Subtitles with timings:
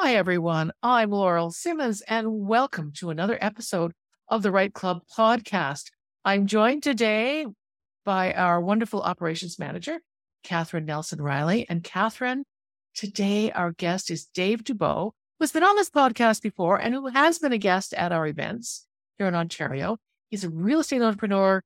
[0.00, 0.70] Hi, everyone.
[0.80, 3.92] I'm Laurel Simmons, and welcome to another episode
[4.28, 5.86] of the Right Club podcast.
[6.24, 7.46] I'm joined today
[8.04, 9.98] by our wonderful operations manager,
[10.44, 11.68] Catherine Nelson Riley.
[11.68, 12.44] And Catherine,
[12.94, 17.40] today our guest is Dave Dubeau, who's been on this podcast before and who has
[17.40, 18.86] been a guest at our events
[19.18, 19.96] here in Ontario.
[20.30, 21.60] He's a real estate entrepreneur,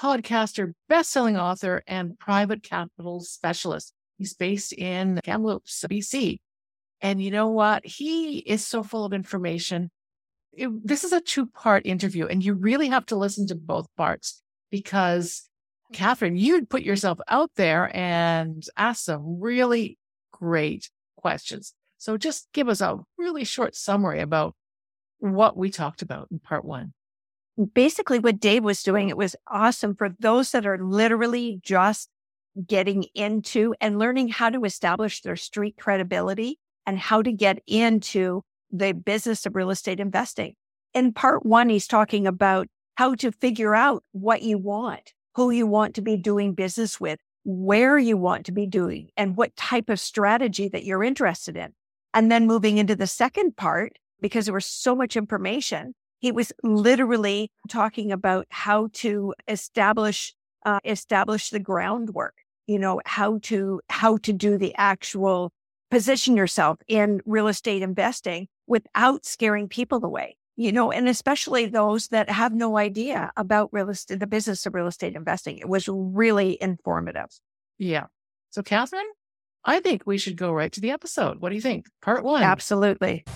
[0.00, 3.92] podcaster, best-selling author, and private capital specialist.
[4.16, 6.38] He's based in Kamloops, BC.
[7.02, 7.84] And you know what?
[7.84, 9.90] He is so full of information.
[10.52, 13.88] It, this is a two part interview, and you really have to listen to both
[13.96, 15.48] parts because,
[15.92, 19.98] Catherine, you'd put yourself out there and ask some really
[20.32, 21.74] great questions.
[21.98, 24.54] So just give us a really short summary about
[25.18, 26.92] what we talked about in part one.
[27.74, 32.08] Basically, what Dave was doing, it was awesome for those that are literally just
[32.66, 38.42] getting into and learning how to establish their street credibility and how to get into
[38.70, 40.54] the business of real estate investing.
[40.94, 45.66] In part one, he's talking about how to figure out what you want, who you
[45.66, 49.88] want to be doing business with, where you want to be doing, and what type
[49.88, 51.72] of strategy that you're interested in.
[52.14, 56.52] And then moving into the second part, because there was so much information, he was
[56.62, 62.34] literally talking about how to establish uh, establish the groundwork.
[62.68, 65.50] You know how to how to do the actual
[65.92, 72.08] position yourself in real estate investing without scaring people away, you know, and especially those
[72.08, 75.58] that have no idea about real estate, the business of real estate investing.
[75.58, 77.28] It was really informative.
[77.76, 78.06] Yeah.
[78.48, 79.04] So, Catherine,
[79.66, 81.42] I think we should go right to the episode.
[81.42, 81.84] What do you think?
[82.00, 82.42] Part one.
[82.42, 83.26] Absolutely.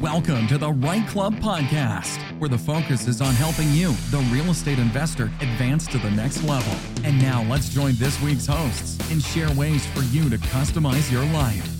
[0.00, 4.48] Welcome to the Right Club podcast, where the focus is on helping you, the real
[4.50, 6.72] estate investor, advance to the next level.
[7.04, 11.26] And now let's join this week's hosts and share ways for you to customize your
[11.34, 11.70] life.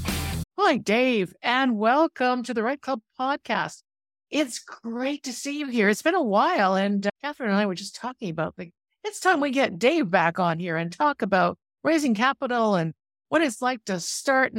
[0.59, 3.81] Hi, Dave, and welcome to the Right Club podcast.
[4.29, 5.89] It's great to see you here.
[5.89, 8.71] It's been a while, and uh, Catherine and I were just talking about the.
[9.03, 12.93] It's time we get Dave back on here and talk about raising capital and
[13.31, 14.53] what it's like to start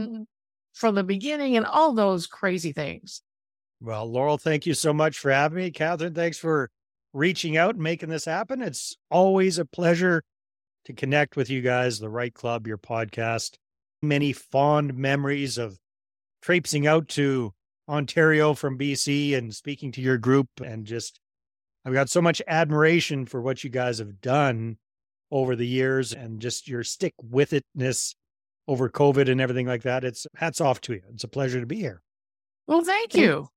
[0.74, 3.22] from the beginning and all those crazy things.
[3.84, 5.72] Well, Laurel, thank you so much for having me.
[5.72, 6.70] Catherine, thanks for
[7.14, 8.62] reaching out and making this happen.
[8.62, 10.24] It's always a pleasure
[10.86, 13.56] to connect with you guys, the Right Club, your podcast.
[14.04, 15.80] Many fond memories of
[16.44, 17.54] traipsing out to
[17.90, 20.48] Ontario from BC and speaking to your group.
[20.64, 21.20] And just,
[21.84, 24.78] I've got so much admiration for what you guys have done
[25.32, 28.14] over the years and just your stick with itness
[28.68, 30.04] over COVID and everything like that.
[30.04, 31.02] It's hats off to you.
[31.14, 32.04] It's a pleasure to be here.
[32.68, 33.48] Well, thank you.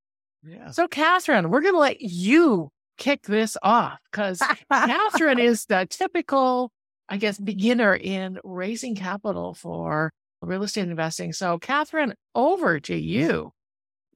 [0.47, 0.71] Yeah.
[0.71, 6.71] So, Catherine, we're going to let you kick this off because Catherine is the typical,
[7.09, 10.13] I guess, beginner in raising capital for
[10.43, 11.33] real estate investing.
[11.33, 13.53] So, Catherine, over to you.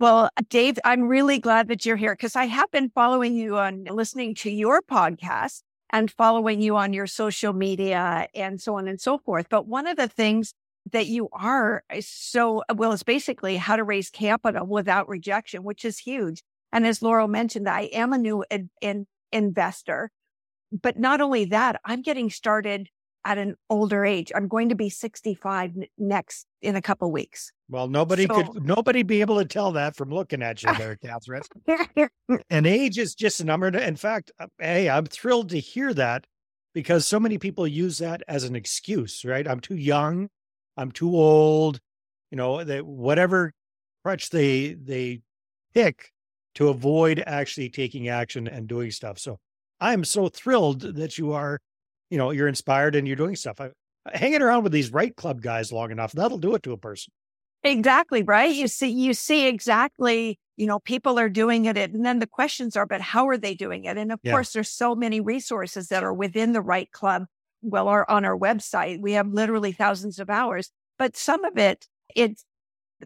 [0.00, 3.84] Well, Dave, I'm really glad that you're here because I have been following you on
[3.84, 9.00] listening to your podcast and following you on your social media and so on and
[9.00, 9.47] so forth.
[9.49, 10.55] But one of the things
[10.93, 15.84] that you are eh, so well it's basically how to raise capital without rejection which
[15.84, 16.43] is huge.
[16.72, 20.10] And as laurel mentioned i am a new in, in, investor.
[20.71, 22.88] But not only that i'm getting started
[23.25, 24.32] at an older age.
[24.34, 27.53] I'm going to be 65 next in a couple weeks.
[27.69, 30.97] Well nobody so, could nobody be able to tell that from looking at you there
[30.97, 31.43] catherine.
[32.50, 36.27] And age is just a number in fact uh, hey i'm thrilled to hear that
[36.75, 39.47] because so many people use that as an excuse right?
[39.47, 40.28] I'm too young
[40.78, 41.81] I'm too old,
[42.31, 43.53] you know, that whatever
[44.05, 45.21] crutch they they
[45.75, 46.12] pick
[46.55, 49.19] to avoid actually taking action and doing stuff.
[49.19, 49.39] So
[49.81, 51.61] I'm so thrilled that you are,
[52.11, 53.61] you know, you're inspired and you're doing stuff.
[53.61, 53.71] I,
[54.12, 57.12] hanging around with these right club guys long enough, that'll do it to a person.
[57.65, 58.55] Exactly, right?
[58.55, 62.77] You see you see exactly, you know, people are doing it and then the questions
[62.77, 63.97] are but how are they doing it?
[63.97, 64.33] And of yeah.
[64.33, 67.27] course there's so many resources that are within the right club
[67.63, 71.87] well, our, on our website, we have literally thousands of hours, but some of it,
[72.15, 72.45] it's,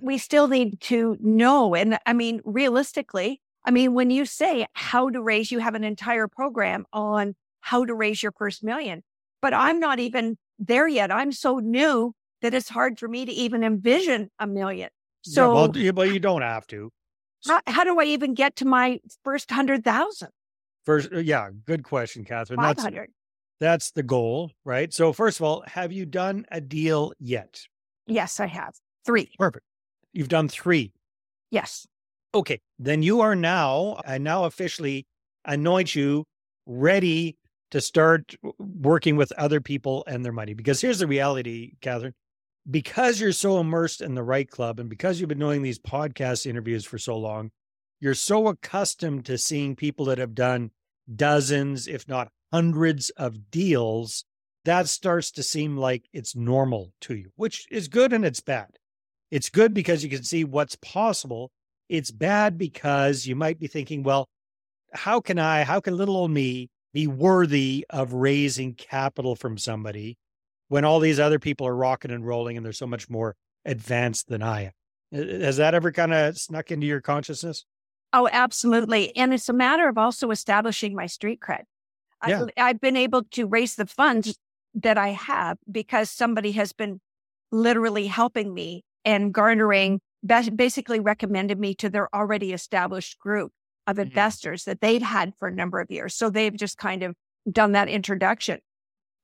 [0.01, 1.75] we still need to know.
[1.75, 5.85] And I mean, realistically, I mean, when you say how to raise, you have an
[5.85, 9.03] entire program on how to raise your first million,
[9.41, 11.13] but I'm not even there yet.
[11.13, 14.89] I'm so new that it's hard for me to even envision a million.
[15.23, 16.91] So, yeah, well, but you don't have to.
[17.47, 20.31] How, how do I even get to my first hundred thousand?
[20.85, 22.59] First, uh, yeah, good question, Catherine.
[22.59, 23.11] Five hundred.
[23.63, 24.93] That's the goal, right?
[24.93, 27.61] So, first of all, have you done a deal yet?
[28.09, 28.75] Yes, I have.
[29.07, 29.31] Three.
[29.39, 29.65] Perfect.
[30.13, 30.93] You've done three.
[31.53, 31.87] Yes.
[32.35, 32.59] Okay.
[32.81, 35.07] Then you are now, I now officially
[35.45, 36.25] anoint you
[36.67, 37.37] ready
[37.71, 40.55] to start working with other people and their money.
[40.55, 42.15] Because here's the reality, Catherine
[42.69, 46.47] because you're so immersed in the right club and because you've been doing these podcast
[46.47, 47.51] interviews for so long,
[48.01, 50.71] you're so accustomed to seeing people that have done
[51.15, 54.25] dozens, if not hundreds of deals,
[54.65, 58.79] that starts to seem like it's normal to you, which is good and it's bad.
[59.31, 61.51] It's good because you can see what's possible.
[61.89, 64.29] It's bad because you might be thinking, well,
[64.93, 70.19] how can I, how can little old me be worthy of raising capital from somebody
[70.69, 73.35] when all these other people are rocking and rolling and they're so much more
[73.65, 74.73] advanced than I am?
[75.15, 77.65] Uh, uh, has that ever kind of snuck into your consciousness?
[78.13, 79.17] Oh, absolutely.
[79.17, 81.63] And it's a matter of also establishing my street cred.
[82.27, 82.47] Yeah.
[82.57, 84.39] I, I've been able to raise the funds
[84.75, 87.01] that I have because somebody has been
[87.51, 93.53] literally helping me and garnering, basically recommended me to their already established group
[93.87, 94.09] of mm-hmm.
[94.09, 96.15] investors that they'd had for a number of years.
[96.15, 97.15] So they've just kind of
[97.51, 98.61] done that introduction.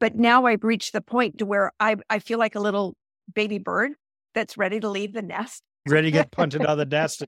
[0.01, 2.95] But now I've reached the point to where I, I feel like a little
[3.35, 3.93] baby bird
[4.35, 5.63] that's ready to leave the nest.
[5.89, 7.25] Ready to get punted out of the nest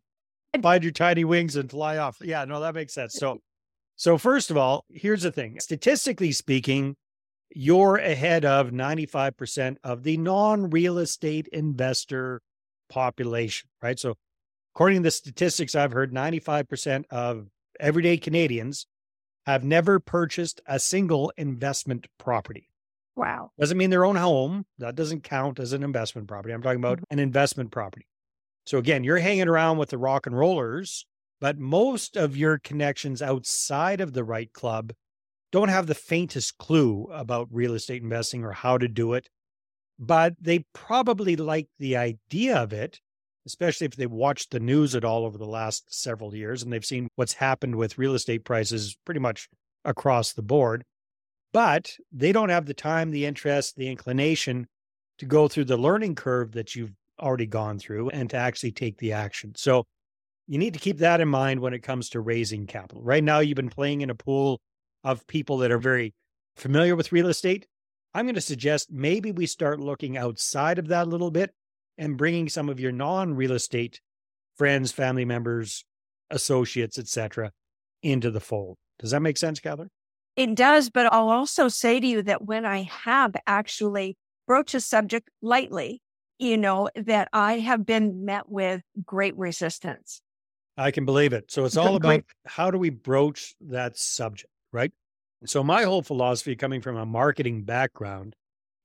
[0.52, 2.19] and find your tiny wings and fly off.
[2.20, 3.14] Yeah, no, that makes sense.
[3.14, 3.40] So
[4.00, 5.61] so first of all, here's the thing.
[5.61, 6.97] Statistically speaking,
[7.55, 12.41] you're ahead of 95% of the non-real estate investor
[12.88, 13.99] population, right?
[13.99, 14.14] So
[14.75, 17.49] according to the statistics I've heard, 95% of
[17.79, 18.87] everyday Canadians
[19.44, 22.70] have never purchased a single investment property.
[23.17, 23.50] Wow.
[23.61, 24.64] Doesn't mean their own home.
[24.79, 26.55] That doesn't count as an investment property.
[26.55, 27.12] I'm talking about mm-hmm.
[27.12, 28.06] an investment property.
[28.64, 31.05] So again, you're hanging around with the rock and rollers,
[31.40, 34.92] but most of your connections outside of the right club
[35.52, 39.28] don't have the faintest clue about real estate investing or how to do it,
[39.98, 43.00] but they probably like the idea of it,
[43.46, 46.84] especially if they've watched the news at all over the last several years and they've
[46.84, 49.48] seen what's happened with real estate prices pretty much
[49.84, 50.84] across the board.
[51.52, 54.69] But they don't have the time, the interest, the inclination
[55.19, 58.98] to go through the learning curve that you've already gone through and to actually take
[58.98, 59.52] the action.
[59.56, 59.84] So
[60.50, 63.00] you need to keep that in mind when it comes to raising capital.
[63.05, 64.61] Right now, you've been playing in a pool
[65.05, 66.12] of people that are very
[66.56, 67.69] familiar with real estate,
[68.14, 71.55] I'm going to suggest maybe we start looking outside of that a little bit
[71.97, 74.00] and bringing some of your non real estate
[74.56, 75.85] friends, family members,
[76.31, 77.53] associates, etc.,
[78.03, 78.76] into the fold.
[78.99, 79.91] Does that make sense, Catherine?
[80.35, 84.17] It does, but I'll also say to you that when I have actually
[84.49, 86.03] broached a subject lightly,
[86.41, 90.23] you know, that I have been met with great resistance.
[90.81, 91.50] I can believe it.
[91.50, 94.50] So it's all about how do we broach that subject?
[94.73, 94.93] right?
[95.47, 98.35] So my whole philosophy coming from a marketing background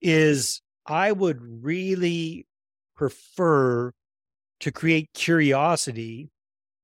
[0.01, 2.47] is I would really
[2.95, 3.91] prefer
[4.61, 6.29] to create curiosity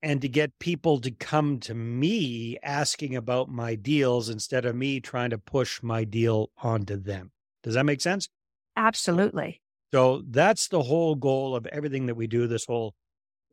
[0.04, 5.00] and to get people to come to me asking about my deals instead of me
[5.00, 7.32] trying to push my deal onto them.
[7.64, 8.28] Does that make sense?
[8.76, 9.62] Absolutely.
[9.94, 12.96] So that's the whole goal of everything that we do, this whole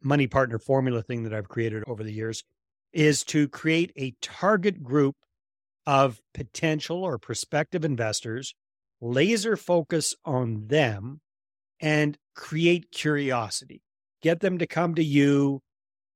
[0.03, 2.45] money partner formula thing that I've created over the years
[2.93, 5.17] is to create a target group
[5.87, 8.55] of potential or prospective investors,
[9.00, 11.21] laser focus on them,
[11.81, 13.83] and create curiosity.
[14.23, 15.61] Get them to come to you,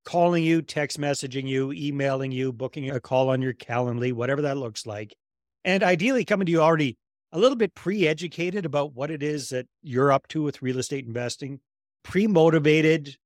[0.04, 4.56] calling you, text messaging you, emailing you, booking a call on your Calendly, whatever that
[4.56, 5.14] looks like.
[5.64, 6.96] And ideally coming to you already
[7.32, 10.78] a little bit pre educated about what it is that you're up to with real
[10.78, 11.60] estate investing,
[12.02, 13.16] pre motivated,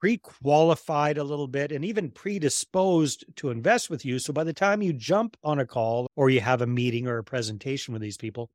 [0.00, 4.18] pre qualified a little bit and even predisposed to invest with you.
[4.18, 7.18] So by the time you jump on a call or you have a meeting or
[7.18, 8.48] a presentation with these people,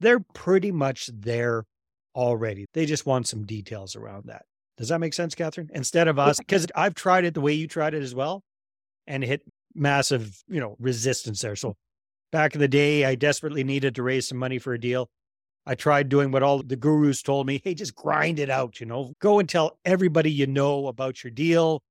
[0.00, 1.64] they're pretty much there
[2.14, 2.66] already.
[2.74, 4.44] They just want some details around that.
[4.76, 5.70] Does that make sense, Catherine?
[5.72, 8.42] Instead of us, because I've tried it the way you tried it as well
[9.06, 9.42] and hit
[9.74, 11.56] massive, you know, resistance there.
[11.56, 11.74] So
[12.32, 15.08] back in the day, I desperately needed to raise some money for a deal.
[15.66, 17.60] I tried doing what all the gurus told me.
[17.62, 21.30] Hey, just grind it out, you know, go and tell everybody you know about your
[21.30, 21.82] deal,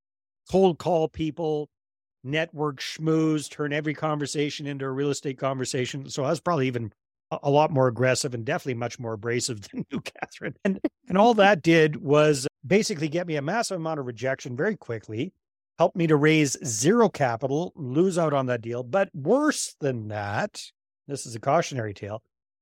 [0.49, 1.69] cold call people,
[2.23, 6.09] network schmooze, turn every conversation into a real estate conversation.
[6.09, 6.91] So I was probably even
[7.43, 10.55] a lot more aggressive and definitely much more abrasive than you, Catherine.
[10.65, 14.75] And and all that did was basically get me a massive amount of rejection very
[14.75, 15.33] quickly,
[15.77, 18.83] helped me to raise zero capital, lose out on that deal.
[18.83, 20.61] But worse than that,
[21.07, 22.21] this is a cautionary tale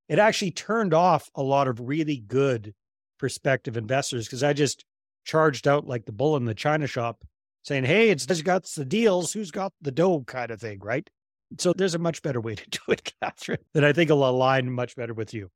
[0.09, 2.73] it actually turned off a lot of really good
[3.19, 4.83] prospective investors because I just
[5.23, 7.23] charged out like the bull in the china shop
[7.63, 11.07] saying, Hey, it's who's got the deals, who's got the dough kind of thing, right?
[11.57, 14.71] So there's a much better way to do it, Catherine, that I think will align
[14.71, 15.49] much better with you.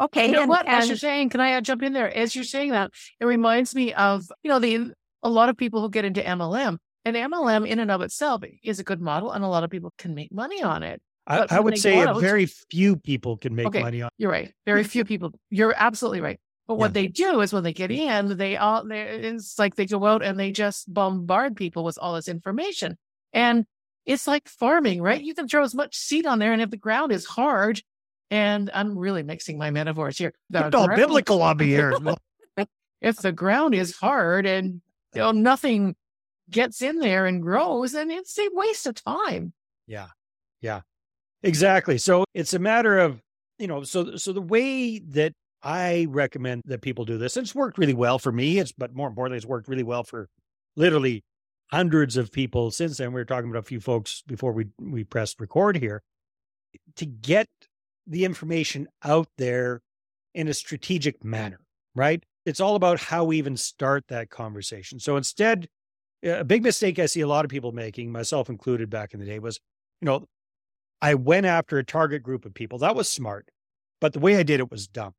[0.00, 0.26] Okay.
[0.26, 0.66] You know and, what?
[0.66, 0.76] And...
[0.76, 2.14] As you're saying, can I jump in there?
[2.14, 5.80] As you're saying that, it reminds me of, you know, the a lot of people
[5.80, 6.78] who get into MLM.
[7.04, 9.92] And MLM in and of itself is a good model, and a lot of people
[9.96, 11.00] can make money on it.
[11.26, 14.10] I, I would say very few people can make okay, money on.
[14.16, 14.52] You're right.
[14.64, 15.32] Very few people.
[15.50, 16.38] You're absolutely right.
[16.68, 19.86] But what they do is when they get in, they all they it's like they
[19.86, 22.98] go out and they just bombard people with all this information.
[23.32, 23.66] And
[24.04, 25.22] it's like farming, right?
[25.22, 27.82] You can throw as much seed on there, and if the ground is hard,
[28.30, 30.32] and I'm really mixing my metaphors here.
[30.52, 31.94] It's all biblical on me here.
[33.02, 34.80] If the ground is hard and
[35.14, 35.94] you know, nothing
[36.50, 39.52] gets in there and grows, then it's a waste of time.
[39.86, 40.08] Yeah.
[40.62, 40.80] Yeah.
[41.42, 41.98] Exactly.
[41.98, 43.20] So it's a matter of,
[43.58, 47.78] you know, so so the way that I recommend that people do this, it's worked
[47.78, 48.58] really well for me.
[48.58, 50.28] It's but more importantly, it's worked really well for
[50.76, 51.22] literally
[51.70, 53.08] hundreds of people since then.
[53.12, 56.02] We were talking about a few folks before we we pressed record here
[56.96, 57.48] to get
[58.06, 59.80] the information out there
[60.34, 61.60] in a strategic manner,
[61.94, 62.22] right?
[62.46, 65.00] It's all about how we even start that conversation.
[65.00, 65.68] So instead,
[66.24, 69.26] a big mistake I see a lot of people making, myself included back in the
[69.26, 69.60] day, was,
[70.00, 70.26] you know,
[71.06, 72.78] I went after a target group of people.
[72.78, 73.48] That was smart,
[74.00, 75.14] but the way I did it was dumb.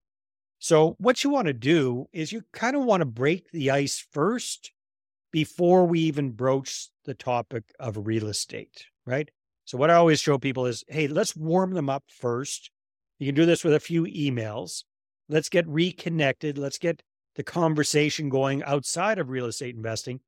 [0.60, 4.06] So what you want to do is you kind of want to break the ice
[4.12, 4.74] first
[5.32, 9.32] before we even broach the topic of real estate, right?
[9.64, 12.70] So what I always show people is, hey, let's warm them up first.
[13.18, 14.84] You can do this with a few emails.
[15.30, 16.58] Let's get reconnected.
[16.58, 17.02] Let's get
[17.36, 20.20] the conversation going outside of real estate investing.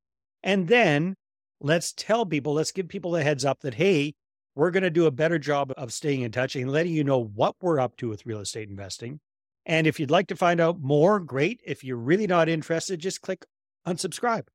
[0.42, 1.16] And then
[1.60, 4.14] let's tell people, let's give people a heads up that, hey,
[4.56, 7.24] we're going to do a better job of staying in touch and letting you know
[7.24, 9.20] what we're up to with real estate investing.
[9.66, 11.62] And if you'd like to find out more, great.
[11.66, 13.46] If you're really not interested, just click
[13.88, 14.48] unsubscribe.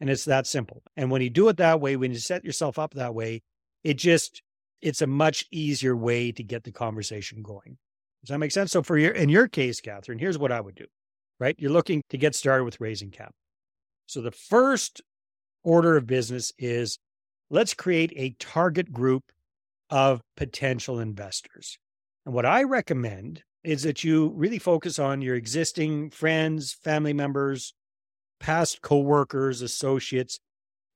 [0.00, 0.82] And it's that simple.
[0.96, 3.42] And when you do it that way, when you set yourself up that way,
[3.84, 4.42] it just,
[4.80, 7.78] it's a much easier way to get the conversation going.
[8.22, 8.72] Does that make sense?
[8.72, 10.86] So for your, in your case, Catherine, here's what I would do,
[11.38, 11.54] right?
[11.58, 13.34] You're looking to get started with raising capital.
[14.06, 15.02] So the first
[15.64, 16.98] order of business is
[17.50, 19.24] let's create a target group
[19.92, 21.78] of potential investors.
[22.24, 27.74] And what I recommend is that you really focus on your existing friends, family members,
[28.40, 30.40] past coworkers, associates,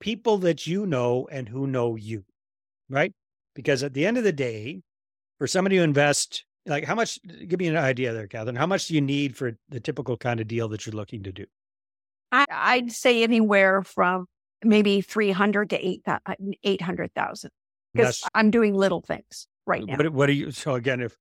[0.01, 2.25] people that you know and who know you,
[2.89, 3.13] right?
[3.55, 4.81] Because at the end of the day,
[5.39, 8.89] for somebody to invest, like how much, give me an idea there, Catherine, how much
[8.89, 11.45] do you need for the typical kind of deal that you're looking to do?
[12.33, 14.27] I, I'd say anywhere from
[14.65, 16.19] maybe 300 to 8, uh,
[16.65, 17.51] 800,000
[17.97, 19.97] because I'm doing little things right now.
[19.97, 21.17] What, what do you, so again, if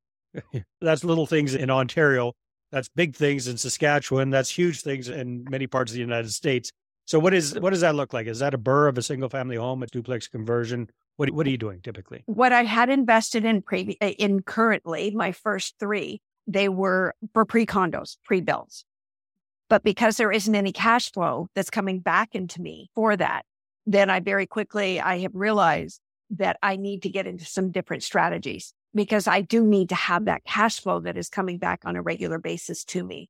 [0.82, 2.34] that's little things in Ontario,
[2.72, 6.72] that's big things in Saskatchewan, that's huge things in many parts of the United States.
[7.06, 8.28] So what is, what does that look like?
[8.28, 10.90] Is that a BRRRR of a single family home, a duplex conversion?
[11.18, 12.24] What, what are you doing typically?
[12.26, 17.46] what I had invested in previ- uh, in currently my first three, they were for
[17.46, 18.86] pre condos, pre bills.
[19.70, 23.46] But because there isn't any cash flow that's coming back into me for that,
[23.86, 26.02] then I very quickly I have realized
[26.32, 30.26] that I need to get into some different strategies because I do need to have
[30.26, 33.30] that cash flow that is coming back on a regular basis to me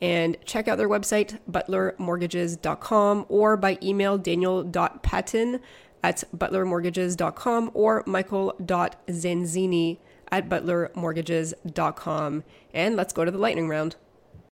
[0.00, 5.60] and check out their website, butlermortgages.com, or by email daniel.patton
[6.02, 9.98] at butlermortgages.com or michael.zanzini
[10.32, 12.44] at butlermortgages.com.
[12.72, 13.96] And let's go to the lightning round.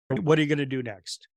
[0.09, 1.29] What are you going to do next?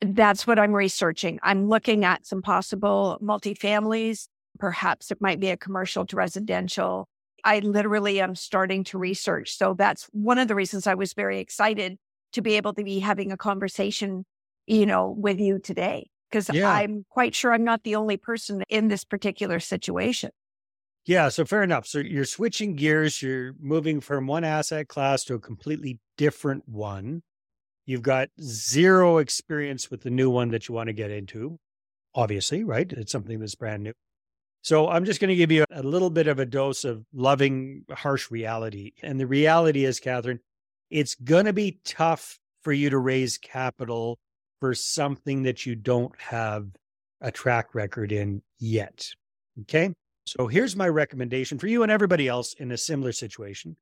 [0.00, 1.38] That's what I'm researching.
[1.42, 4.28] I'm looking at some possible multifamilies.
[4.58, 7.08] Perhaps it might be a commercial to residential.
[7.44, 9.56] I literally am starting to research.
[9.56, 11.98] So that's one of the reasons I was very excited
[12.36, 14.24] to be able to be having a conversation,
[14.66, 16.08] you know, with you today.
[16.30, 16.70] Because Yeah.
[16.70, 20.30] I'm quite sure I'm not the only person in this particular situation.
[21.06, 21.86] Yeah, so fair enough.
[21.86, 27.22] So you're switching gears, you're moving from one asset class to a completely different one.
[27.86, 31.58] You've got zero experience with the new one that you want to get into,
[32.14, 32.92] obviously, right?
[32.92, 33.92] It's something that's brand new.
[34.62, 37.84] So I'm just going to give you a little bit of a dose of loving,
[37.88, 38.90] harsh reality.
[39.00, 40.40] And the reality is, Catherine,
[40.90, 44.18] it's going to be tough for you to raise capital
[44.60, 46.68] for something that you don't have
[47.20, 49.08] a track record in yet.
[49.62, 49.92] Okay.
[50.24, 53.76] So here's my recommendation for you and everybody else in a similar situation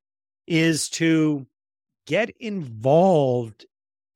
[0.47, 1.47] is to
[2.07, 3.65] get involved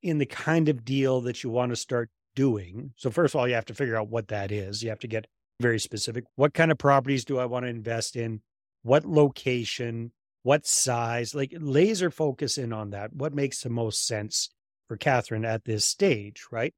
[0.02, 2.92] in the kind of deal that you want to start doing.
[2.96, 4.82] So first of all, you have to figure out what that is.
[4.82, 5.26] You have to get
[5.60, 6.24] very specific.
[6.36, 8.42] What kind of properties do I want to invest in?
[8.82, 10.12] What location?
[10.48, 11.34] What size?
[11.34, 13.12] Like laser focus in on that.
[13.12, 14.48] What makes the most sense
[14.86, 16.72] for Catherine at this stage, right?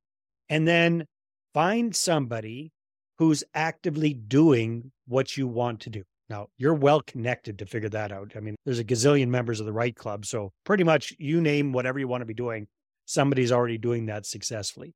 [0.49, 1.07] And then
[1.55, 2.73] find somebody
[3.19, 6.03] who's actively doing what you want to do.
[6.29, 8.33] Now, you're well connected to figure that out.
[8.35, 10.27] I mean, there's a gazillion members of the right club.
[10.27, 12.67] So, pretty much you name whatever you want to be doing,
[13.05, 14.95] somebody's already doing that successfully.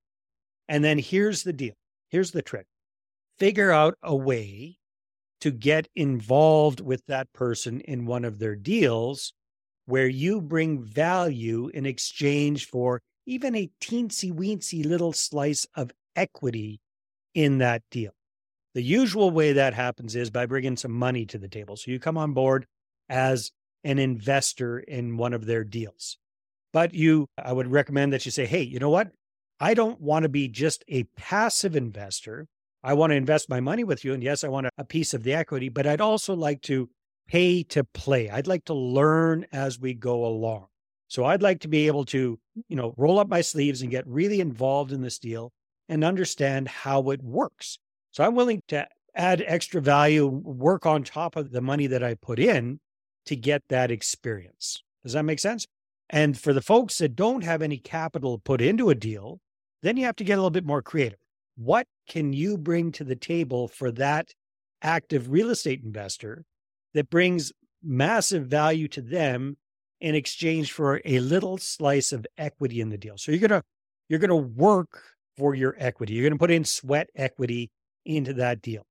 [0.68, 1.74] And then here's the deal
[2.08, 2.66] here's the trick
[3.38, 4.78] figure out a way
[5.44, 9.34] to get involved with that person in one of their deals
[9.84, 16.80] where you bring value in exchange for even a teensy weensy little slice of equity
[17.34, 18.12] in that deal.
[18.72, 21.76] The usual way that happens is by bringing some money to the table.
[21.76, 22.64] So you come on board
[23.10, 23.50] as
[23.84, 26.16] an investor in one of their deals.
[26.72, 29.10] But you, I would recommend that you say, hey, you know what?
[29.60, 32.46] I don't want to be just a passive investor.
[32.84, 34.12] I want to invest my money with you.
[34.12, 36.90] And yes, I want a piece of the equity, but I'd also like to
[37.26, 38.28] pay to play.
[38.28, 40.66] I'd like to learn as we go along.
[41.08, 42.38] So I'd like to be able to,
[42.68, 45.50] you know, roll up my sleeves and get really involved in this deal
[45.88, 47.78] and understand how it works.
[48.10, 52.14] So I'm willing to add extra value, work on top of the money that I
[52.14, 52.80] put in
[53.26, 54.82] to get that experience.
[55.02, 55.66] Does that make sense?
[56.10, 59.40] And for the folks that don't have any capital put into a deal,
[59.82, 61.18] then you have to get a little bit more creative.
[61.56, 64.32] What can you bring to the table for that
[64.82, 66.44] active real estate investor
[66.94, 69.56] that brings massive value to them
[70.00, 73.16] in exchange for a little slice of equity in the deal.
[73.16, 73.62] So you're going to
[74.08, 75.02] you're going to work
[75.36, 76.12] for your equity.
[76.12, 77.70] You're going to put in sweat equity
[78.04, 78.82] into that deal.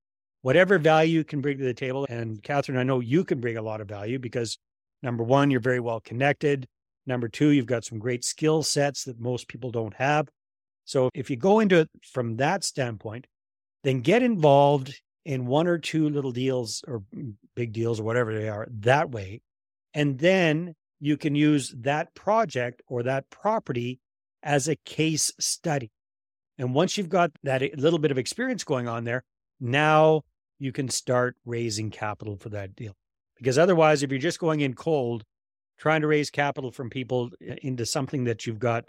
[0.42, 3.56] Whatever value you can bring to the table and Catherine, I know you can bring
[3.56, 4.58] a lot of value because
[5.02, 6.66] number 1, you're very well connected.
[7.06, 10.28] Number 2, you've got some great skill sets that most people don't have.
[10.84, 13.26] So if you go into it from that standpoint,
[13.82, 17.02] then get involved in one or two little deals or
[17.54, 19.40] big deals or whatever they are that way.
[19.94, 24.00] And then you can use that project or that property
[24.42, 25.90] as a case study.
[26.58, 29.24] And once you've got that little bit of experience going on there,
[29.60, 30.22] now
[30.58, 32.94] you can start raising capital for that deal.
[33.36, 35.24] Because otherwise, if you're just going in cold,
[35.78, 38.84] trying to raise capital from people into something that you've got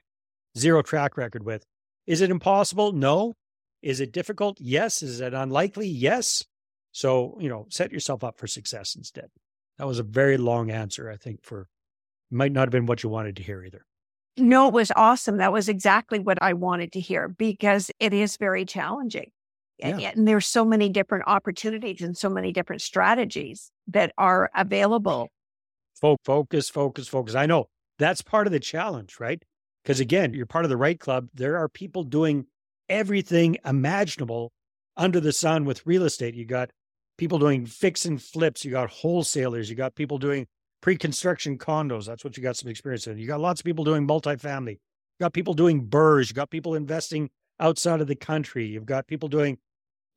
[0.57, 1.65] zero track record with,
[2.05, 2.91] is it impossible?
[2.91, 3.33] No.
[3.81, 4.57] Is it difficult?
[4.59, 5.03] Yes.
[5.03, 5.87] Is it unlikely?
[5.87, 6.43] Yes.
[6.91, 9.27] So, you know, set yourself up for success instead.
[9.77, 11.67] That was a very long answer, I think, for
[12.31, 13.85] might not have been what you wanted to hear either.
[14.37, 15.37] No, it was awesome.
[15.37, 19.31] That was exactly what I wanted to hear because it is very challenging.
[19.77, 19.97] Yeah.
[19.97, 25.29] And there's so many different opportunities and so many different strategies that are available.
[25.99, 27.35] Focus, focus, focus.
[27.35, 27.67] I know
[27.99, 29.43] that's part of the challenge, right?
[29.85, 31.29] Because again, you're part of the right club.
[31.35, 32.47] There are people doing
[32.89, 34.51] everything imaginable
[34.97, 36.33] under the sun with real estate.
[36.33, 36.71] You got
[37.19, 38.65] people doing fix and flips.
[38.65, 39.69] You got wholesalers.
[39.69, 40.47] You got people doing
[40.81, 42.07] pre-construction condos.
[42.07, 43.19] That's what you got some experience in.
[43.19, 44.71] You got lots of people doing multifamily.
[44.71, 44.79] You
[45.19, 46.29] got people doing BRRRRs.
[46.29, 48.65] You got people investing outside of the country.
[48.65, 49.59] You've got people doing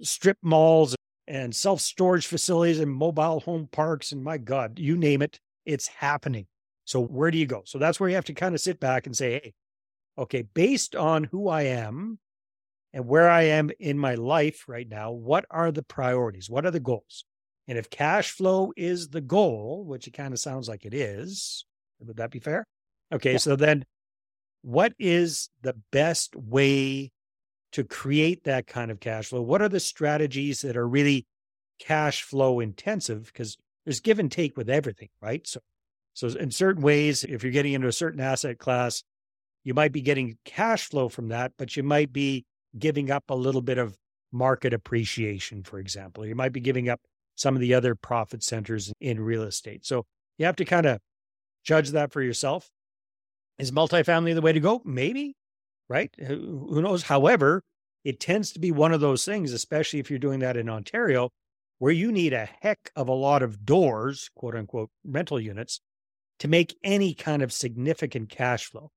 [0.01, 4.13] strip malls and self-storage facilities and mobile home parks.
[4.13, 6.47] And my God, you name it, it's happening.
[6.89, 7.65] So where do you go?
[7.67, 9.53] So that's where you have to kind of sit back and say, hey,
[10.17, 12.19] okay, based on who I am
[12.95, 16.49] and where I am in my life right now, what are the priorities?
[16.49, 17.27] What are the goals?
[17.67, 21.67] And if cash flow is the goal, which it kind of sounds like it is,
[22.01, 22.67] would that be fair?
[23.13, 23.39] Okay, yeah.
[23.39, 23.85] so then
[24.63, 27.13] what is the best way
[27.73, 29.43] to create that kind of cash flow?
[29.43, 31.27] What are the strategies that are really
[31.79, 33.27] cash flow intensive?
[33.27, 35.47] Because there's give and take with everything, right?
[35.47, 35.61] So,
[36.19, 39.05] so in certain ways, if you're getting into a certain asset class,
[39.63, 42.45] you might be getting cash flow from that, but you might be
[42.77, 43.97] giving up a little bit of
[44.33, 46.27] market appreciation, for example.
[46.27, 47.01] You might be giving up
[47.37, 49.87] some of the other profit centers in real estate.
[49.87, 50.07] So
[50.39, 50.99] you have to kind of
[51.63, 52.69] judge that for yourself.
[53.61, 54.83] Is multifamily the way to go?
[54.85, 55.37] Maybe,
[55.89, 56.13] right?
[56.19, 57.05] Who knows?
[57.05, 57.63] However,
[58.03, 61.31] it tends to be one of those things, especially if you're doing that in Ontario,
[61.79, 65.81] where you need a heck of a lot of doors, quote unquote, rental units
[66.41, 68.91] to make any kind of significant cash flow.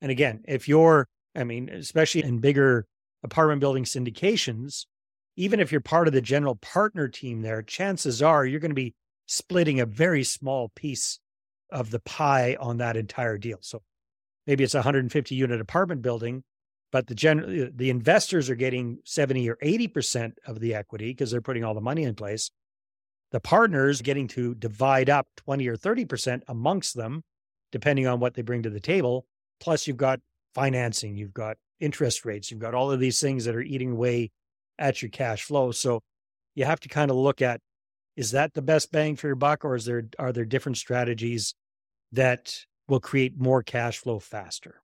[0.00, 2.86] And again, if you're, I mean, especially in bigger
[3.22, 4.86] apartment building syndications,
[5.36, 8.74] even if you're part of the general partner team there, chances are you're going to
[8.74, 8.94] be
[9.26, 11.18] splitting a very small piece
[11.70, 13.58] of the pie on that entire deal.
[13.62, 13.82] So
[14.46, 16.44] maybe it's a 150 unit apartment building,
[16.92, 21.30] but the gen- uh, the investors are getting 70 or 80% of the equity because
[21.30, 22.50] they're putting all the money in place.
[23.34, 27.24] The partners getting to divide up 20 or 30% amongst them,
[27.72, 29.26] depending on what they bring to the table.
[29.58, 30.20] Plus, you've got
[30.54, 34.30] financing, you've got interest rates, you've got all of these things that are eating away
[34.78, 35.72] at your cash flow.
[35.72, 36.00] So
[36.54, 37.60] you have to kind of look at
[38.14, 41.56] is that the best bang for your buck or is there are there different strategies
[42.12, 42.54] that
[42.86, 44.80] will create more cash flow faster?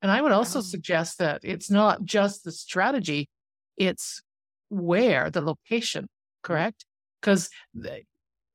[0.00, 3.28] And I would also Um, suggest that it's not just the strategy,
[3.76, 4.22] it's
[4.68, 6.08] where the location,
[6.44, 6.86] correct?
[7.22, 8.04] Because I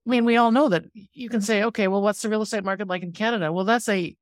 [0.06, 2.88] mean, we all know that you can say, okay, well, what's the real estate market
[2.88, 3.51] like in Canada?
[3.51, 4.15] Well, that's a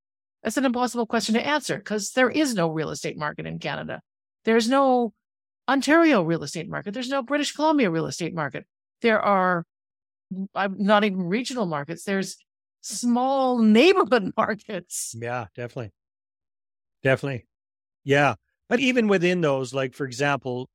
[0.44, 4.02] that's an impossible question to answer because there is no real estate market in Canada.
[4.46, 5.14] There's no
[5.68, 6.94] Ontario real estate market.
[6.94, 8.66] There's no British Columbia real estate market.
[9.02, 9.66] There are
[10.54, 12.04] not even regional markets.
[12.04, 12.38] There's
[12.82, 15.16] small neighborhood markets.
[15.20, 15.92] Yeah, definitely.
[17.04, 17.46] Definitely.
[18.04, 18.36] Yeah.
[18.70, 20.70] But even within those, like for example,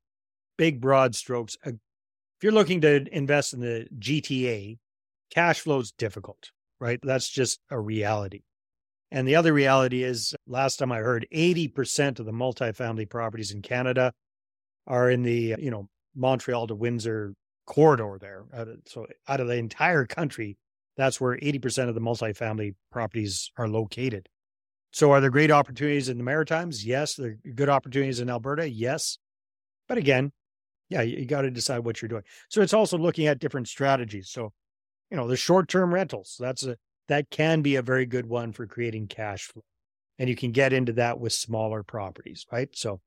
[0.57, 1.73] big broad strokes, uh,
[2.41, 4.79] if you're looking to invest in the GTA,
[5.31, 6.99] cash flow is difficult, right?
[7.03, 8.45] That's just a reality.
[9.11, 13.61] And the other reality is, last time I heard, 80% of the multifamily properties in
[13.61, 14.15] Canada
[14.87, 17.35] are in the, you know, Montreal to Windsor
[17.67, 18.47] corridor there.
[18.87, 20.57] So out of the entire country,
[20.97, 24.31] that's where 80% of the multifamily properties are located.
[24.93, 26.87] So are there great opportunities in the Maritimes?
[26.87, 27.17] Yes.
[27.17, 28.67] There are good opportunities in Alberta?
[28.71, 29.19] Yes.
[29.89, 30.33] But again,
[30.91, 32.25] yeah, you, got to decide what you're doing.
[32.49, 34.29] So it's also looking at different strategies.
[34.29, 34.53] So,
[35.11, 36.77] you know, the short-term rentals, that's a
[37.09, 39.65] that can be a very good one for creating cash flow.
[40.19, 42.69] And you can get into that with smaller properties, right?
[42.73, 43.01] So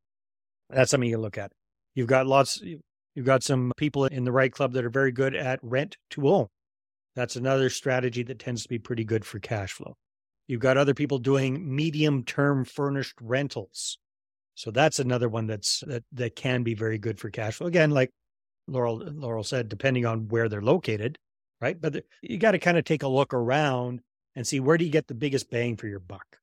[0.70, 1.52] that's something you look at.
[1.94, 2.62] You've got lots
[3.16, 6.28] you've got some people in the right club that are very good at rent to
[6.28, 6.48] own.
[7.16, 9.96] That's another strategy that tends to be pretty good for cash flow.
[10.48, 14.00] You've got other people doing medium term furnished rentals.
[14.56, 17.68] So that's another one that's that that can be very good for cash flow.
[17.68, 18.12] Again, like
[18.68, 21.18] Laurel Laurel said, depending on where they're located,
[21.60, 21.80] right?
[21.80, 24.02] But the, you got to kind of take a look around
[24.36, 26.38] and see where do you get the biggest bang for your buck.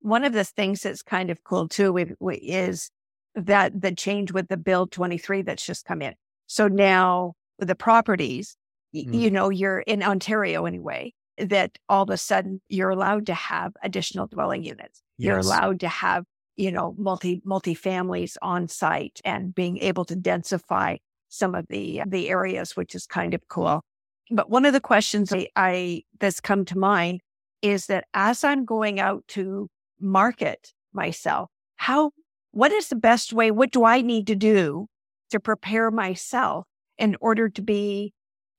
[0.00, 2.90] One of the things that's kind of cool too is
[3.34, 6.14] that the change with the Bill 23 that's just come in.
[6.46, 8.56] So now with the properties,
[8.94, 9.14] Mm.
[9.14, 13.72] you know, you're in Ontario anyway, that all of a sudden you're allowed to have
[13.82, 15.02] additional dwelling units.
[15.16, 16.24] You're allowed to have,
[16.56, 22.00] you know, multi multi families on site and being able to densify some of the
[22.00, 23.82] uh, the areas, which is kind of cool.
[24.30, 27.20] But one of the questions I, I that's come to mind
[27.62, 29.68] is that as I'm going out to
[30.00, 32.10] market myself, how
[32.50, 33.50] what is the best way?
[33.50, 34.88] What do I need to do
[35.30, 36.66] to prepare myself
[36.98, 38.12] in order to be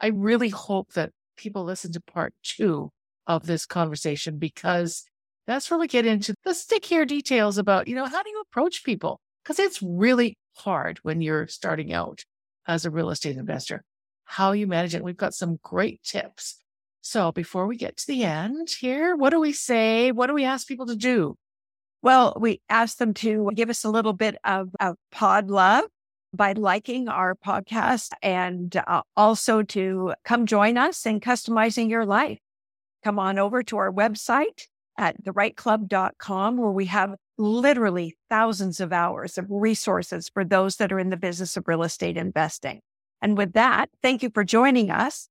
[0.00, 2.90] I really hope that people listen to part two
[3.26, 5.04] of this conversation because
[5.46, 8.84] that's where we get into the stickier details about, you know, how do you approach
[8.84, 9.20] people?
[9.42, 12.24] Because it's really hard when you're starting out
[12.66, 13.84] as a real estate investor,
[14.24, 15.04] how you manage it.
[15.04, 16.56] We've got some great tips.
[17.02, 20.12] So before we get to the end here, what do we say?
[20.12, 21.36] What do we ask people to do?
[22.04, 25.84] Well, we asked them to give us a little bit of, of pod love
[26.34, 32.40] by liking our podcast and uh, also to come join us in customizing your life.
[33.04, 34.66] Come on over to our website
[34.98, 40.98] at therightclub.com where we have literally thousands of hours of resources for those that are
[40.98, 42.82] in the business of real estate investing.
[43.22, 45.30] And with that, thank you for joining us.